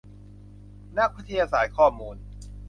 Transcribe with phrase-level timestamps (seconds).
[0.97, 2.15] นักวิทยาศาสตร์ข้อมูล